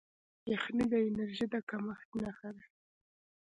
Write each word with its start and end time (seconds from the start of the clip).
یخني 0.53 0.85
د 0.91 0.93
انرژۍ 1.07 1.45
د 1.53 1.55
کمښت 1.69 2.09
نښه 2.23 2.49
ده. 2.55 2.65